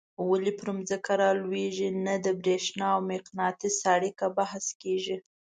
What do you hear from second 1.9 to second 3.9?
نه د برېښنا او مقناطیس